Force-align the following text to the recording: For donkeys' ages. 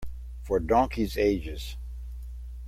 For 0.41 0.59
donkeys' 0.59 1.15
ages. 1.15 1.77